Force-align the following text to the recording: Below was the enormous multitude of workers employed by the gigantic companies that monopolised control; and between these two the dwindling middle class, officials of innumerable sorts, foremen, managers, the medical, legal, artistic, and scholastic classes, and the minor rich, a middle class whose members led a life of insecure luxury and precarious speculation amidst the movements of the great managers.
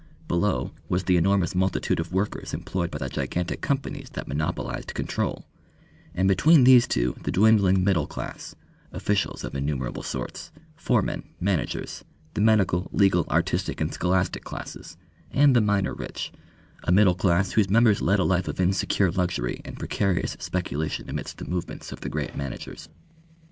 Below 0.27 0.71
was 0.89 1.03
the 1.03 1.15
enormous 1.15 1.53
multitude 1.53 1.99
of 1.99 2.11
workers 2.11 2.55
employed 2.55 2.89
by 2.89 2.97
the 2.97 3.07
gigantic 3.07 3.61
companies 3.61 4.09
that 4.13 4.27
monopolised 4.27 4.95
control; 4.95 5.45
and 6.15 6.27
between 6.27 6.63
these 6.63 6.87
two 6.87 7.15
the 7.21 7.31
dwindling 7.31 7.83
middle 7.83 8.07
class, 8.07 8.55
officials 8.91 9.43
of 9.43 9.53
innumerable 9.53 10.01
sorts, 10.01 10.51
foremen, 10.75 11.29
managers, 11.39 12.03
the 12.33 12.41
medical, 12.41 12.89
legal, 12.91 13.27
artistic, 13.29 13.79
and 13.79 13.93
scholastic 13.93 14.43
classes, 14.43 14.97
and 15.29 15.55
the 15.55 15.61
minor 15.61 15.93
rich, 15.93 16.31
a 16.83 16.91
middle 16.91 17.13
class 17.13 17.51
whose 17.51 17.69
members 17.69 18.01
led 18.01 18.17
a 18.17 18.23
life 18.23 18.47
of 18.47 18.59
insecure 18.59 19.11
luxury 19.11 19.61
and 19.63 19.77
precarious 19.77 20.35
speculation 20.39 21.07
amidst 21.11 21.37
the 21.37 21.45
movements 21.45 21.91
of 21.91 21.99
the 22.01 22.09
great 22.09 22.35
managers. 22.35 22.89